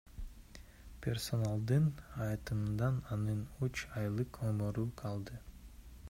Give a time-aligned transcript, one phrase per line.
[1.05, 1.83] Персоналдын
[2.27, 5.37] айтымында анын үч айлык өмүрү калды.